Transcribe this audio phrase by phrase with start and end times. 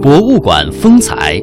[0.00, 1.40] 博物馆风采。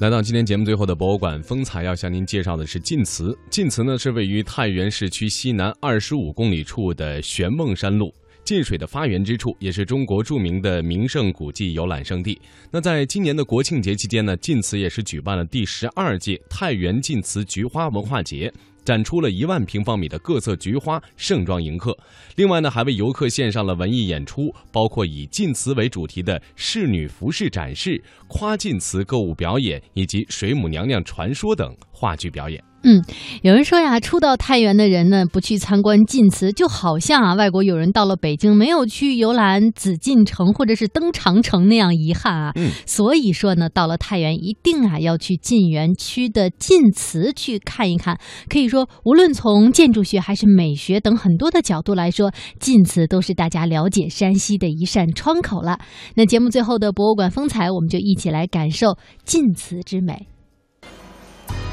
[0.00, 3.38] 来到今天节目最后的博物馆风采，要向您介绍的是晋祠。
[3.50, 8.12] 晋祠呢是位于太原市区西南二十五公里处的玄梦山路，
[8.52, 12.38] 晋水的发源之处，也是中国著名的名胜古迹游览胜地。
[12.70, 18.52] 那在今年的国庆节期间呢，晋祠也是举办了第十二届太原晋祠菊花文化节。
[18.84, 21.96] 展出了一万平方米的各色菊花，盛装迎客。
[22.36, 32.62] 另外呢，还为游客献上了文艺演出，包括以晋祠为主题的仕女服饰展示、夸晋祠歌舞表演以及水母娘娘传说等话剧表演。
[32.84, 33.02] 嗯，
[33.42, 42.52] 有人说呀，初到太原的人呢，不去参观晋祠，就好像啊，外国友人到了北京没有去游览紫禁城或者是登长城那样遗憾啊。
[42.56, 48.18] 嗯，所以说呢，到了太原一定啊要去晋园区的晋祠去看一看。
[48.48, 55.78] 可以说，无论从建筑学还是美学等很多的角度来说，晋祠都是大家了解山西的一扇窗口了。
[56.16, 60.26] 那节目最后的博物馆风采，我们就一起来感受晋祠之美。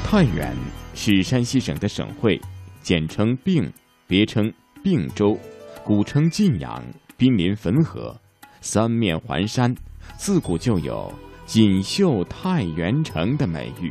[0.04, 0.79] 太原。
[1.02, 2.38] 是山西省的省会，
[2.82, 3.72] 简称并，
[4.06, 4.52] 别称
[4.84, 5.34] 并州，
[5.82, 6.84] 古称晋阳，
[7.16, 8.14] 濒临汾河，
[8.60, 9.74] 三面环山，
[10.18, 11.10] 自古就有
[11.46, 13.90] “锦绣太原城”的美誉，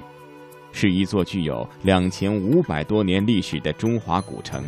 [0.72, 4.64] 是一座具有两千五百多年历史的中华古城，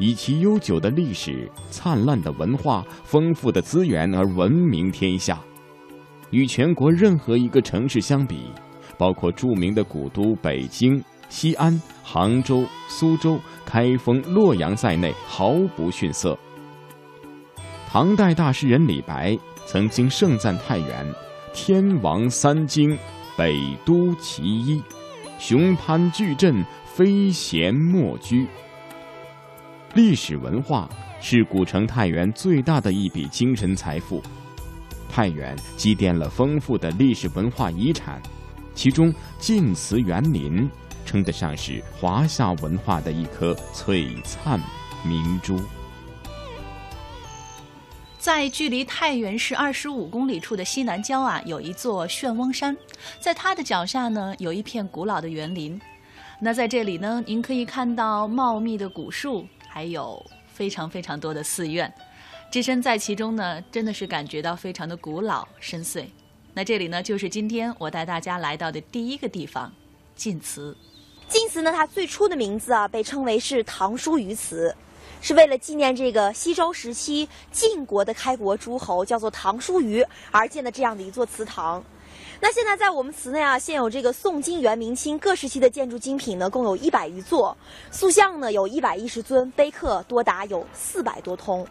[0.00, 5.40] 以其悠久的历史、灿烂的文化、丰富的资源而闻名天下，
[6.32, 8.50] 与全国任何一个城市相比，
[8.98, 11.00] 包括著名的古都北京。
[11.28, 16.38] 西安、杭州、苏州、开封、洛阳在内毫不逊色。
[17.88, 21.14] 唐代大诗人李白曾经盛赞太原
[21.54, 22.96] ：“天王三京，
[23.36, 24.82] 北都其一，
[25.38, 28.46] 雄潘巨镇，非贤莫居。”
[29.94, 30.88] 历史文化
[31.20, 34.22] 是古城太原最大的一笔精神财富。
[35.08, 38.20] 太原积淀了丰富的历史文化遗产，
[38.74, 40.68] 其中晋祠园林。
[41.06, 44.60] 称得上是华夏文化的一颗璀璨
[45.04, 45.58] 明珠。
[48.18, 52.76] 在距离太原市二十五公里处的西南郊啊，有一座旋翁山，
[53.20, 55.80] 在它的脚下呢，有一片古老的园林。
[56.40, 61.90] 那在这里呢，您可以看到茂密的古树，还有非常非常多的寺院。
[62.50, 66.06] 置身在其中呢，真的是感觉到非常的古老深邃。
[66.52, 69.72] 那这里呢，就是今天我带大家来到的第一个地方——
[70.16, 70.76] 晋祠。
[71.28, 74.74] 晋祠呢，它最初的名字啊，被称为是唐叔虞祠，
[75.20, 81.82] 是为了纪念这个西周时期晋国的开国诸侯，叫做唐叔虞而建的这样的一座祠堂。
[82.40, 87.56] 那现在在我们祠内啊，现有这个宋、金、元、明清各时期的建筑精品呢，共有一百余座，
[87.90, 91.66] 塑像呢有一百一十尊，碑刻多达有四百多通。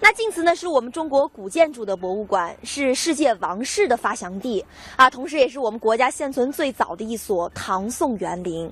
[0.00, 4.64] 那晋祠呢，是我们中国古建筑的博物馆，是世界王室的发祥地
[4.96, 8.70] 啊，同时也是我们国家现存最早的一所唐宋园林。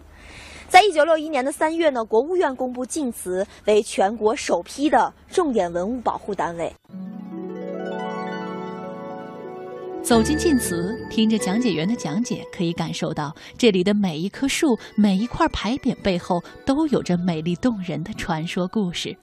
[0.69, 6.72] 在一九六一年的三月呢，国务院公布晋祠为全国首批的重点文物保护单位。
[10.03, 19.16] 走进晋祠，听着讲解员的讲解，可以感受到这里的每一棵树、每一块牌匾背后都有着美丽动人的传说故事。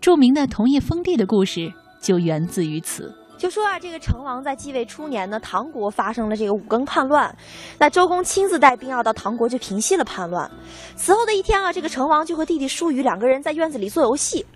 [0.00, 3.14] 著名的桐叶封地的故事就源自于此。
[3.38, 7.34] 就说啊，这个成王在继位初年呢，唐国发生了这个五更叛乱，
[7.76, 10.48] 那周公亲自带兵啊到唐国就平息了叛乱。
[10.94, 14.46] 此后的一天啊，这个成王就和弟弟叔虞两个人在院子里做游戏。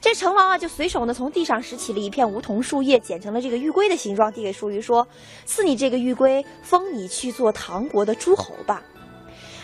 [0.00, 5.06] 这成王啊就随手呢从地上拾起了一片梧桐树叶，剪成了这个玉圭的形状，递给叔虞说
[5.44, 8.80] ：“赐你这个玉圭，封你去做唐国的诸侯吧。”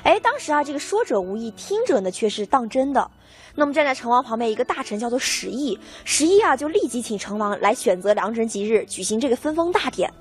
[0.04, 3.10] 哎，当时啊，这个说者无意，听者呢却是当真的。
[3.54, 10.12] 那么站在成王旁边一个大臣叫做史毅，史毅啊就立即请成王来选择良辰吉日举行这个分封大典。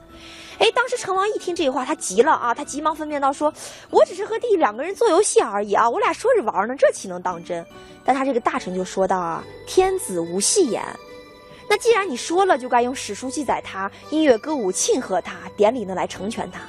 [0.60, 3.53] 哎，当时成王一听这话，他急了啊，他急忙分辨道说
[3.91, 7.66] ：“我只是和弟弟两个人做游戏而已啊，我俩说着玩呢，这岂能当真？”
[8.06, 10.82] 但他这个大臣就说道啊：“天子无戏言，
[11.68, 16.62] 那既然你说了，就该用史书记载他，音乐歌舞庆贺他，典礼呢来成全他。”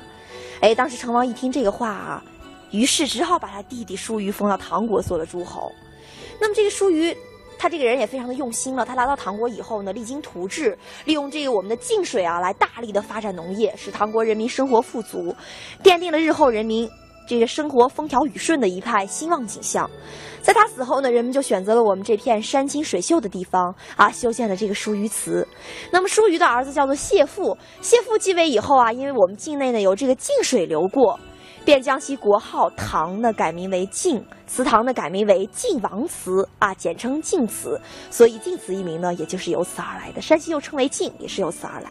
[0.60, 2.24] 哎，当时成王一听这个话啊，
[2.74, 5.70] 于是只好把他弟弟叔虞封到唐国做了诸侯。
[6.40, 7.16] 那么这个叔虞，
[7.56, 8.84] 他这个人也非常的用心了。
[8.84, 15.32] 他来到唐国以后呢，励精图治，利用这个我们的晋水啊，来大力的发展农业，使唐国人民生活富足，
[15.84, 16.90] 奠定了日后人民
[17.28, 19.88] 这个生活风调雨顺的一派兴旺景象。
[20.42, 25.46] 在他死后呢，人们就选择了我们这片山清水秀的地方啊，修建了这个叔虞祠。
[25.92, 31.18] 那么叔虞的儿子叫做谢父，谢父继位以后啊，因为我们境内呢有这个晋水流过。
[31.64, 37.80] 便将其国号唐呢改名为晋，祠堂呢改名为晋王祠啊，简称晋祠。
[38.10, 40.20] 所以晋祠一名呢，也就是由此而来的。
[40.20, 41.90] 山西又称为晋，也是由此而来。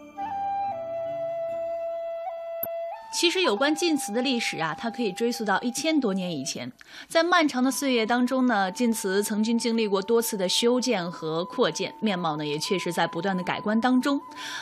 [3.13, 6.71] 其实有关晋祠的历史啊，它可以追溯到一千多年以前。
[7.07, 14.19] 在漫长的岁月当中呢，晋祠曾经经历过多次的修建和扩建，面貌呢也确实在不断的改观当中。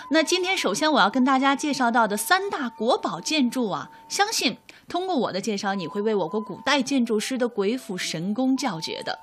[0.09, 4.57] 那今天首先我要跟大家介绍到的三大国宝建筑啊，相信
[4.89, 9.17] 通过我的介绍，你会为我国古代建筑师的鬼斧神工叫绝的。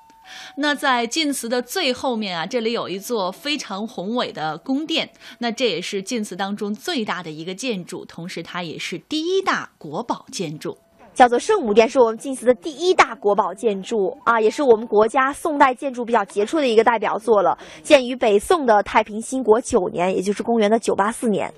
[0.57, 10.77] 那在晋祠的最后面啊，这里有一座非常宏伟的宫殿，那这也是晋祠当中最大的一个建筑，同时它也是第一大国宝建筑，
[11.15, 21.53] 叫做圣母殿，是我们晋祠的第一大国宝建筑啊，也是我们国家宋代建筑比较杰出的一个代表作了，建于北宋的太平兴国九年，也就是公元的九八四年。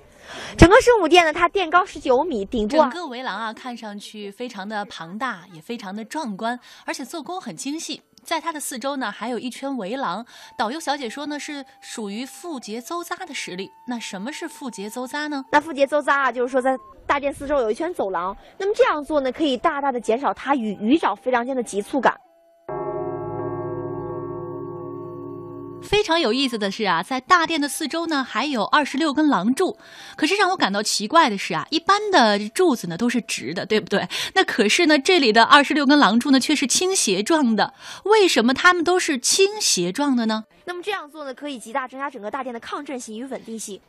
[0.57, 8.01] 整个圣母殿呢，它殿高十九米，顶部整个围廊啊，看上去非常的庞大，也非常的壮观，而且做工很精细。
[8.23, 10.25] 在它的四周呢，还有一圈围廊。
[10.57, 13.69] 导游小姐说呢，是属于复节周匝的实力。
[13.87, 15.43] 那什么是复节周匝呢？
[15.51, 18.35] 那复节周匝啊，就是说在大殿四周有一圈走廊。
[18.57, 22.15] 那么这样做呢，可以大大的减少它与鱼沼飞梁间的急促感。
[25.83, 29.77] 非常有意思的是啊，在大殿的四周呢，还有二十六根廊柱。
[30.15, 34.07] 可是让我感到奇怪的是啊，一般的柱子呢都是直的，对不对？
[34.33, 37.73] 那可是呢，这里的二十六根廊柱呢却是倾斜状的。
[38.05, 40.45] 为什么它们都是倾斜状的呢？
[40.65, 43.79] 那么这样做呢，可以极大增加整个大殿的抗震性与稳定性。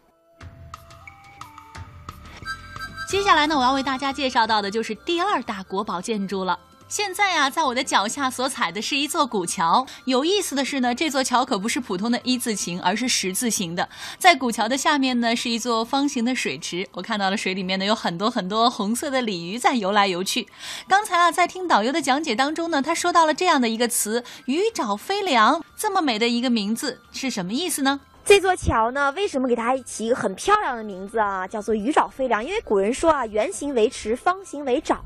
[3.09, 6.59] 接下来呢，我要为大家介绍到的就是第二大国宝建筑了。
[6.93, 9.87] 现在呀，在我的脚下所踩的是一座古桥。
[10.05, 13.89] 有意思的是呢，这座桥可不是普通的一字形，而是十字形的。
[14.19, 16.87] 在古桥的下面呢，是一座方形的水池。
[16.93, 20.47] 我看到了水里面呢，有很多很多红色的鲤鱼在游来游去。
[20.87, 28.00] 刚才啊，在听导游的讲解当中呢，他说到了这样的一个词“鱼沼飞梁”，这么美的一个名字是什么意思呢？
[28.25, 31.47] 这座桥呢，为什么给它起一个很漂亮的名字啊？
[31.47, 32.43] 叫做鱼沼飞梁。
[32.43, 34.97] 因为古人说啊，圆形为池，方形为沼。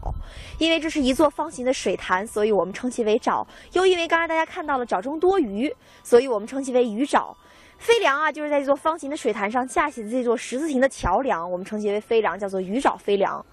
[0.58, 3.44] 因为这是一座方形的水潭，所以我们称其为沼。
[3.72, 5.74] 又因为刚才大家看到了沼中多鱼，
[6.04, 7.34] 所以我们称其为鱼沼。
[7.78, 13.44] 飞梁啊，就是在这座方形的水潭上架起的这座十字形的桥梁，我们称其为飞梁，叫做鱼沼飞梁。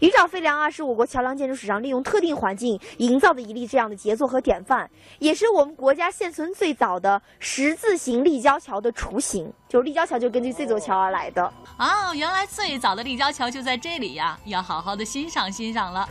[0.00, 4.88] 鱼沼飞梁啊，是我国桥梁建筑史上利用特定环境营造的一例这样的杰作和典范，
[5.18, 9.52] 也是我们国家现存最早的十字形立交桥的雏形。
[9.68, 11.42] 就是立交桥就根据这座桥而来的
[11.78, 16.06] 啊，原来最早的立交桥就在这里呀，要好好的欣赏欣赏了。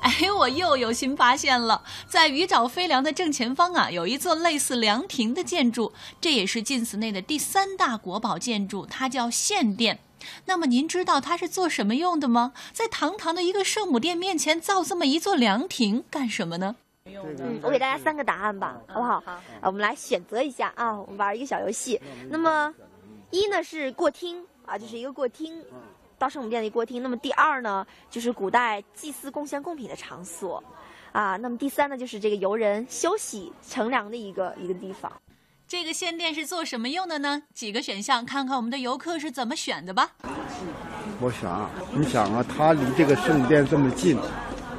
[0.00, 9.98] 哎，我又有新发现了，在鱼沼飞梁的正前方啊，有一座类似凉亭的建筑，这也是晋祠内的第三大国宝建筑，它叫献殿。
[10.46, 12.52] 那么您知道它是做什么用的吗？
[12.72, 16.76] 在堂堂的一个圣母殿面前造这么一座凉亭干什么呢？
[17.06, 19.20] 嗯，我给大家三个答案吧，好不好？
[19.20, 22.00] 好，我们来选择一下啊，我们玩一个小游戏。
[22.28, 22.74] 那么，
[23.30, 25.62] 一呢是过厅啊，就是一个过厅。
[26.18, 30.62] 到圣母殿的过厅，那么第二呢，就是古代祭祀贡献贡品的场所，
[31.12, 35.10] 啊，那么第三呢，就是这个游人休息乘凉的一个一个地方。
[35.66, 37.42] 这个献殿是做什么用的呢？
[37.54, 40.10] 几个选项，看看我们的游客是怎么选的吧。
[41.20, 44.18] 我想，你想啊，他离这个圣母殿这么近，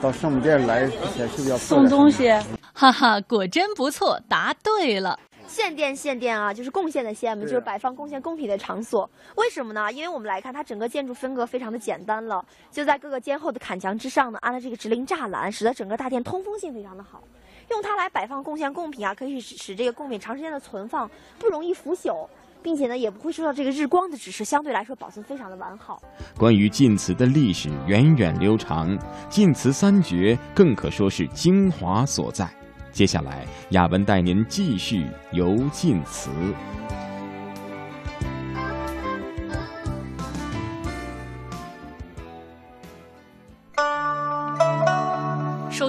[0.01, 2.29] 到圣母殿来之前是不是要送东西？
[2.73, 5.19] 哈哈，果真不错，答对了。
[5.49, 9.09] 献殿，献殿啊，就是贡献的献嘛，就是摆放贡献贡品的场所。
[9.35, 9.91] 为什么呢？
[9.91, 17.23] 因为我们来看，它整个建筑风格非常的简单了，就在各个间后的坎墙之上呢，安了这个直棂栅栏，使得整个大殿通风性非常的好。
[17.71, 22.27] 用它来摆放贡献贡品啊，可以使使这个贡品长时间的存放，不容易腐朽，
[22.61, 26.01] 并且呢，也不会受到这个日光的指示，相对来说保存非常的完好。
[26.37, 28.97] 关于晋祠的历史源远流长，
[29.29, 32.47] 晋祠三绝更可说是精华所在。
[32.91, 36.29] 接下来，雅文带您继续游晋祠。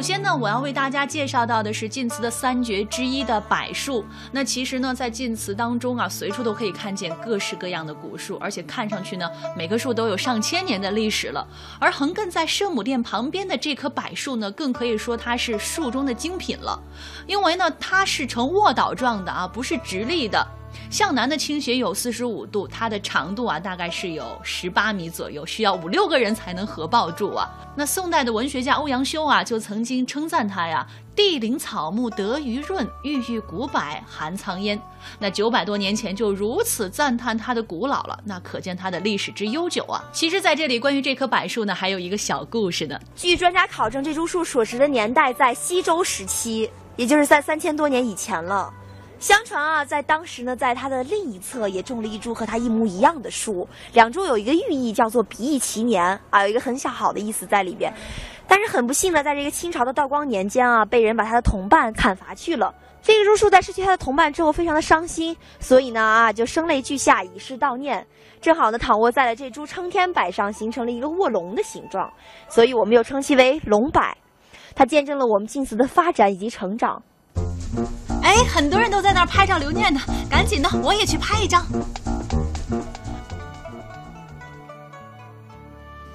[0.01, 4.03] 首先呢，我要为大家介绍到的是晋祠的三绝之一的柏树。
[4.33, 11.47] 那其实呢，在晋祠当中啊，随处都可以看见各式各样的古树，而且看上去呢，每棵树都有上千年的历史了。
[11.79, 16.83] 而横亘在圣母殿旁边的这棵柏树呢，更可以说它是树中的精品了，
[17.27, 20.43] 因为呢，它是呈卧倒状的啊，不是直立的。
[20.91, 27.49] 向南的倾斜有四十五度，它的长度啊大概是有十八米左右，需要五六个人才能合抱住啊。
[27.77, 30.87] 那宋代的文学家欧阳修啊，就曾经称赞它呀。
[31.13, 34.81] 地灵草木得于润，郁郁古柏含苍烟。
[35.19, 40.03] 那九百多年前就如此赞叹它的古老了，那可见它的历史之悠久啊。
[40.13, 42.99] 其实，在这里关于这棵柏树呢，还有一个小故事呢。
[43.15, 48.73] 据专家考证，这株树所植的年代在西周时期，也就是在三千多年以前了。
[49.21, 57.93] 相传啊，在当时呢，在它的另一侧也种了一株和它一模一样的树，两株有一个寓意，叫做比翼齐年啊，有一个很小好的意思在里边。
[58.49, 62.75] 但是很不幸的，在这个清朝的道光年间啊，被人把他的同伴砍伐去了。
[63.03, 68.07] 这个树在失去他的同伴之后，非常的伤心，所以呢啊，就声泪俱下，以示悼念。
[68.41, 72.11] 正好呢，躺卧在了这株撑天柏上，形成了一个卧龙的形状，
[72.49, 74.03] 所以我们又称其为龙柏。
[74.75, 77.03] 它见证了我们晋祠的发展以及成长。
[78.31, 81.67] 哎，很多人都在那儿拍照留念呢，赶紧的，我也去拍一张。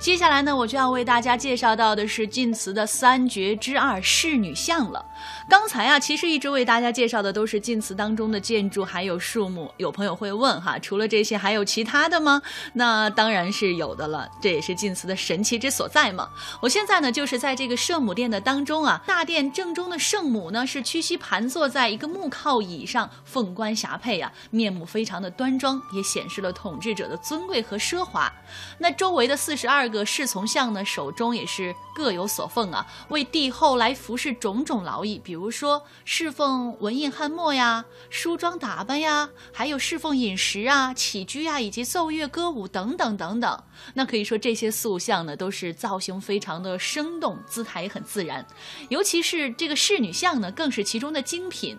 [0.05, 5.03] 接下来呢，我就要为大家介绍到的是晋祠的三绝之二侍女像了。
[5.49, 9.73] 刚才啊，其实一直为大家介绍的都是晋祠当中的建筑还有树木。
[9.77, 12.39] 有朋友会问哈，除了这些还有其他的吗？
[12.73, 16.29] 那当然是有的了，这也是晋祠的神奇之所在嘛。
[16.61, 28.31] 我现在呢，就是在这个圣母殿的当中啊，大殿正中的圣母呢是屈膝盘坐在一个木靠椅上，凤冠霞帔呀，面目非常的端庄，也显示了统治者的尊贵和奢华。
[28.77, 43.63] 那周围的四十二个个侍从像呢，手中也是各有所奉啊，为帝后来服侍种种劳役，比如说侍奉文印翰墨呀、梳妆打扮呀，还有侍奉饮食啊、起居啊，以及奏乐歌舞等等等等。
[43.93, 48.45] 那可以说这些塑像呢，都是造型非常的生动，姿态也很自然。
[48.89, 51.77] 尤其是这个侍女像呢，更是其中的精品。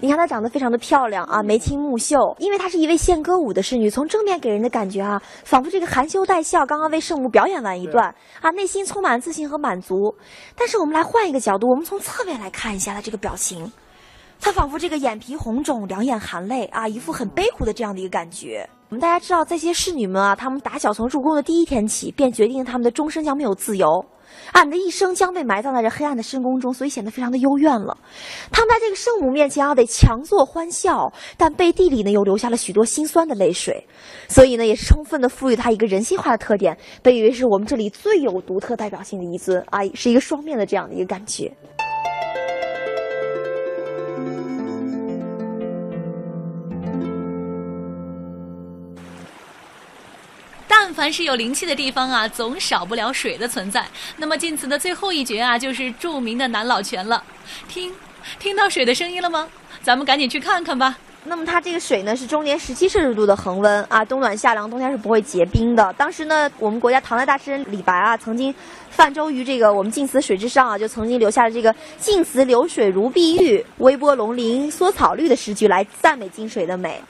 [0.00, 10.12] 你看她长得非常的漂亮啊，眉清目秀，因为她是一位献歌舞的侍女，从正面给人的感觉啊，仿佛这个含羞带笑，刚刚为圣母表演念完一段啊，内心充满自信和满足。
[10.56, 13.70] 但是我们来换一个角度，我们从侧面来看一下他这个表情，
[14.40, 18.68] 他仿佛这个眼皮红肿，两眼含泪啊，一副很悲苦的这样的一个感觉。
[18.88, 24.04] 我们大家知道，这些侍女们啊，她们打小从入宫的第一天起，便决定她们的终身将没有自由。
[24.52, 27.96] 俺的一生将被埋葬在这黑暗的深宫中，所以显得非常的幽怨了。
[28.50, 33.86] 他们在这个圣母面前啊，得强作欢笑，但背地里呢，又留下了许多心酸的泪水。
[34.28, 41.52] 所以呢，也是充分的赋予他一个人性化的特点，被誉为是我们这里最有独特代表性的一尊啊，是一个双面的这样的一个感觉。
[50.94, 53.84] 凡是有灵气的地方啊，总少不了水的存在。
[54.16, 57.22] 那么晋祠的最后一绝啊，就是著名的南老泉了。
[57.68, 57.92] 听，
[58.38, 59.48] 听到水的声音了吗？
[59.82, 60.96] 咱们赶紧去看看吧。
[61.26, 65.90] 那么它这个水呢，是终年十七摄氏度的恒温啊，冬暖夏凉，冬天是不会结冰的。
[65.94, 68.54] 当时呢，我们国家唐代大诗人李白啊，曾经
[68.90, 77.02] 泛舟于这个我们晋祠水之上啊，就曾经留下了这个“晋祠流水如碧玉，微波龙鳞缩草绿”的诗句，来赞美晋水的美。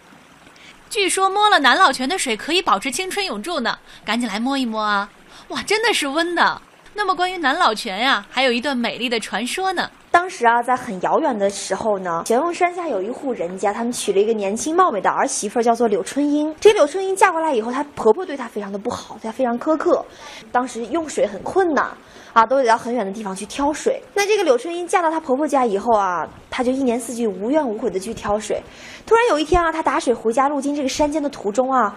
[0.95, 5.11] 据说摸了南老泉的水可以保持青春永驻呢，赶紧来摸一摸啊！
[5.49, 6.63] 哇，真的是温的。
[6.95, 9.91] 那么关于南老泉呀，还有一段美丽的传说呢。
[10.13, 16.55] 当时啊，在很遥远的时候呢，玄翁山下有一户人家，他们娶了一个年轻貌美的儿媳妇，叫做柳春英。
[16.61, 20.07] 这柳春英嫁过来以后，她婆婆对她非常的不好，对她非常苛刻。
[20.53, 21.91] 当时用水很困难，
[22.33, 24.01] 啊，都得到很远的地方去挑水。
[24.15, 26.25] 那这个柳春英嫁到她婆婆家以后啊，
[26.57, 28.63] 他就一年四季无怨无悔的去挑水。
[29.05, 31.97] 突然有一天啊，他打水回家，路经这个山间的途中啊，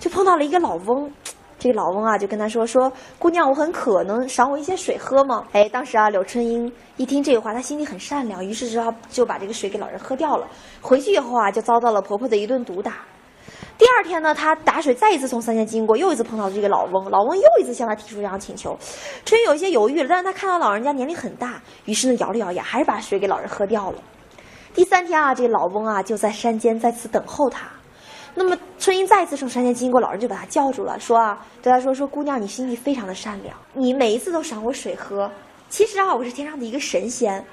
[0.00, 1.08] 就碰到了一个老翁。
[1.56, 10.48] 这个老翁啊，就跟他说：“说姑娘，我很渴，能赏我一些水喝吗？”哎，当时啊，柳春英一听这个话，她心里很善良，于是之后就把这个水给老人喝掉了。
[10.80, 12.96] 回去以后啊，就遭到了婆婆的一顿毒打。
[13.82, 18.78] 第二天呢，他打水再一次从山间经过，又一次碰到这个老翁，老翁又一次向他提出这样请求。
[19.24, 23.98] 春英有一些犹豫了，但是她看到老人家年龄很大，于是呢，咬了咬牙，还是把水给老人喝掉了。
[24.72, 27.66] 第三天啊，这老翁啊就在山间在此等候他。
[28.36, 35.28] 那么春英再一次从山间经过，老人就把他叫住了，说啊，对他说说姑娘，你心地非常的善良，你每一次都赏我水喝。
[35.68, 37.44] 其实啊，我是天上的一个神仙，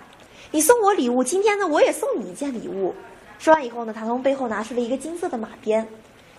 [0.52, 2.94] 你送我礼物，今天呢，我也送你一件礼物。
[3.40, 5.88] 说完以后呢，他从背后拿出了一个金色的马鞭，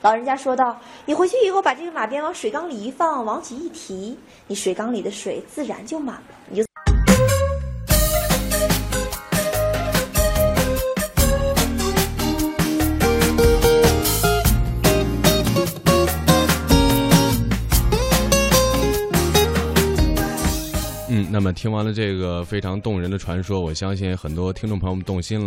[0.03, 4.17] 老人家说道：“你回去以后把这个马鞭往水缸里一放，往起一提，
[4.47, 6.65] 你水缸里的水自然就满了。”你就。
[21.13, 25.39] 嗯，那么听完了这个非常动人的传说，我相信很多听众朋友们动心了。